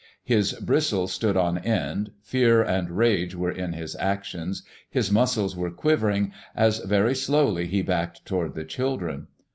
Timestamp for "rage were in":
2.89-3.73